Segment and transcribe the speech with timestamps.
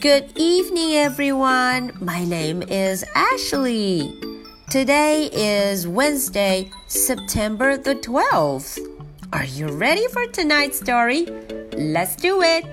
[0.00, 1.92] Good evening, everyone.
[2.00, 4.10] My name is Ashley.
[4.70, 8.78] Today is Wednesday, September the 12th.
[9.34, 11.26] Are you ready for tonight's story?
[11.76, 12.64] Let's do it.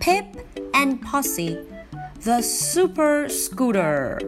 [0.00, 0.24] Pip
[0.74, 1.56] and Posy,
[2.24, 4.18] the super scooter.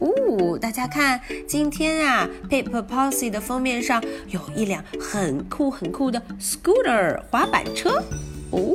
[0.00, 8.02] 哦，大家看，今天啊，Pip Posy 的封面上有一辆很酷很酷的 scooter 滑板车。
[8.50, 8.74] 哦。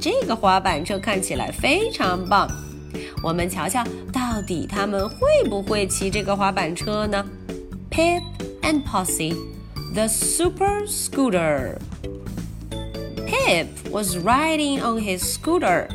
[0.00, 2.48] 这个滑板车看起来非常棒。
[3.22, 7.24] 我们瞧瞧，到底他们会不会骑这个滑板车呢
[7.90, 8.22] ？Pip
[8.62, 9.34] and Posy,
[9.94, 11.76] the super scooter.
[13.26, 15.88] Pip was riding on his scooter.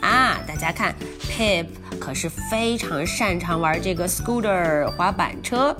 [0.00, 1.66] 啊，大家看，Pip
[1.98, 5.76] 可是非常擅长玩这个 scooter 滑板车。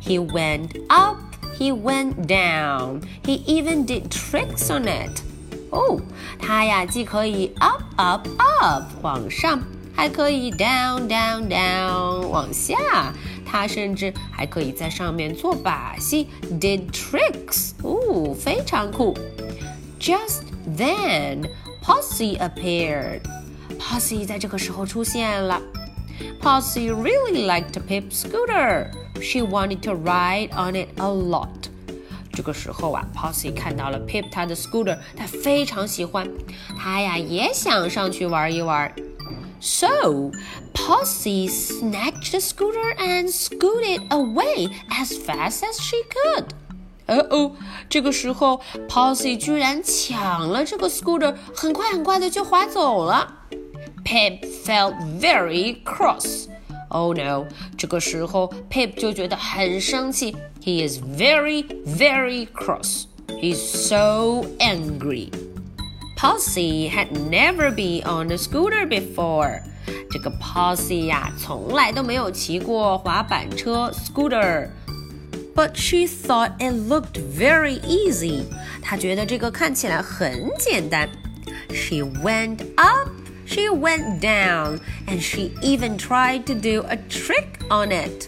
[0.00, 1.16] He went up,
[1.58, 5.22] he went down, he even did tricks on it.
[5.70, 6.00] 哦，
[6.38, 9.62] 它呀既可以 up up up 往上，
[9.94, 13.12] 还可以 down down down 往下。
[13.50, 16.28] 它甚至还可以在上面做把戏
[16.60, 19.16] ，did tricks，哦，非常酷。
[19.98, 20.42] Just
[20.76, 21.48] then,
[21.82, 23.22] Posy appeared.
[23.78, 25.60] Posy 在这个时候出现了。
[26.42, 28.90] Posy really liked Pip's scooter.
[29.22, 31.48] She wanted to ride on it a lot.
[32.37, 36.27] 这个时候啊，Posse 看到了 Pip 他的 scooter，他非常喜欢，
[36.77, 38.93] 他呀也想上去玩一玩。
[39.59, 40.31] So
[40.73, 46.47] Posse snatched the scooter and scooted away as fast as she could.
[47.05, 47.51] 哦哦，
[47.89, 53.45] 这个时候 Posse 居然抢了这个 scooter，很快很快的就滑走了。
[54.03, 56.46] Pip felt very cross.
[56.89, 57.47] Oh no！
[57.77, 60.35] 这个时候，Pip 就觉得很生气。
[60.61, 63.05] He is very, very cross.
[63.27, 65.31] He's so angry.
[66.15, 69.61] Posse had never been on a scooter before.
[70.11, 78.43] 这个 Posse 呀，从来都没有骑过滑板车 scooter。But she thought it looked very easy.
[78.81, 81.09] 她觉得这个看起来很简单。
[81.69, 83.09] She went up
[83.47, 88.27] she went down, and she even tried to do a trick on it.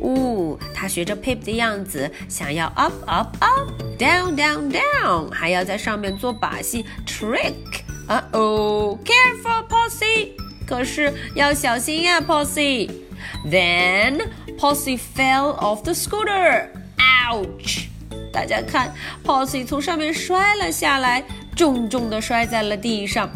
[0.00, 10.32] 呜，她学着 Pip 的样子，想要 up up up, down down down，还要在上面做把戏 trick。Uh oh, careful, Posse！
[10.66, 14.28] 可是要小心呀，Posse。Then
[14.58, 16.66] Posse fell off the scooter.
[16.98, 17.84] Ouch！
[18.32, 18.92] 大家看，
[19.24, 21.22] Posse 从上面摔了下来，
[21.54, 23.30] 重重的摔在了地上。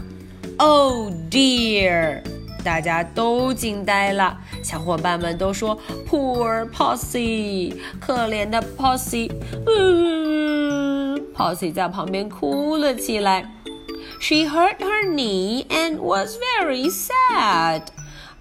[0.63, 2.21] Oh dear！
[2.63, 5.75] 大家都惊呆了，小伙伴们都说
[6.07, 9.31] ：“Poor Posse，可怜的 Posse。”
[9.65, 13.51] 嗯，Posse 在旁边哭了起来。
[14.19, 17.81] She hurt her knee and was very sad.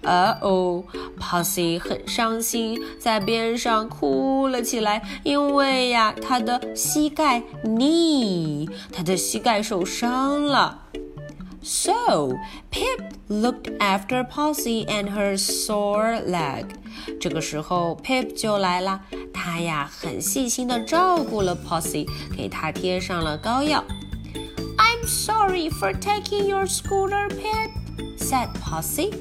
[0.03, 0.83] 呃哦
[1.19, 10.77] ，Posse 很伤心，在边上哭了起来，因为呀，她的膝盖 knee，她的膝盖受伤了。
[11.62, 12.38] So
[12.70, 16.66] Pip looked after Posse and her sore leg。
[17.20, 19.02] 这个时候，Pip 就来了，
[19.32, 23.84] 他呀很细心的照顾了 Posse，给他贴上了膏药。
[24.78, 27.70] I'm sorry for taking your scooter, Pip,"
[28.18, 29.12] said Posse.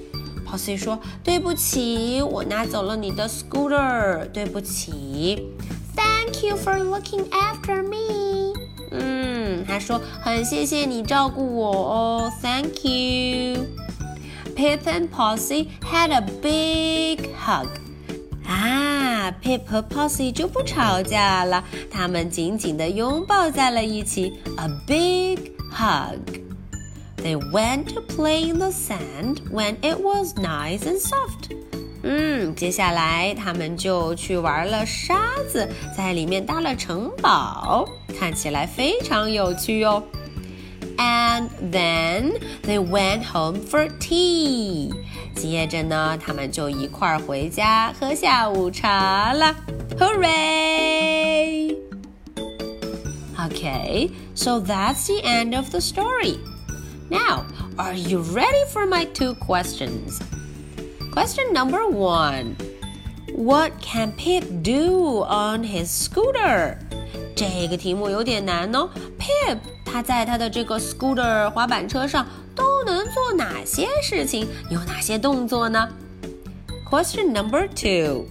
[0.46, 5.52] Posse 说：“对不起，我拿走了你的 scooter，对不起。”
[5.96, 8.54] Thank you for looking after me.
[8.92, 13.66] 嗯，他说很谢谢你照顾我哦，Thank you.
[14.56, 17.68] Pip and Posse had a big hug.
[18.48, 26.20] 啊，Pip 和 Posse 就不吵架了，他们紧紧地拥抱在了一起，a big hug.
[27.18, 31.50] They went to play in the sand when it was nice and soft.
[32.04, 37.88] 嗯，接下来他们就去玩了沙子，在里面搭了城堡，
[38.20, 40.04] 看起来非常有趣哦。
[40.98, 44.94] And then they went home for tea。
[45.36, 49.56] 接着呢，他们就一块儿回家喝下午茶了。
[50.00, 51.76] Hooray!
[53.38, 56.38] Okay, so that's the end of the story.
[57.10, 57.46] Now,
[57.78, 60.20] are you ready for my two questions?
[61.13, 62.55] Question number one
[63.35, 66.77] What can Pip do on his scooter?
[67.35, 68.89] 这个题目有点难哦。
[69.19, 74.47] Pip 他在他的这个 scooter 滑板车上都能做哪些事情？
[74.71, 75.89] 有哪些动作呢
[76.89, 78.27] ？Question number two.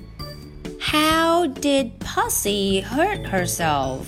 [0.80, 4.00] How did Posy hurt herself?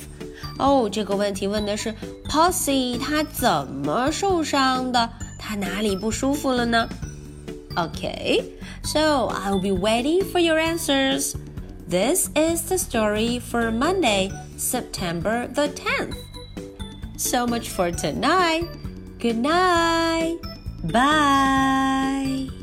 [0.57, 1.93] 哦，这个问题问的是
[2.29, 5.09] Posy 她怎么受伤的？
[5.37, 6.87] 她哪里不舒服了呢？
[7.77, 8.53] Okay,
[8.83, 11.35] so I'll be waiting for your answers.
[11.87, 16.15] This is the story for Monday, September the 10th.
[17.17, 18.67] So much for tonight.
[19.19, 20.39] Good night.
[20.83, 22.60] Bye.